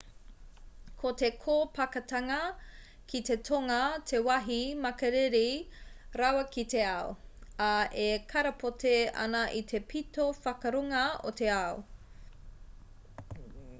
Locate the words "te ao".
6.73-7.11, 11.43-11.77